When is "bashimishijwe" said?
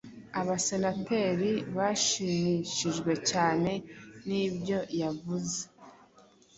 1.75-3.11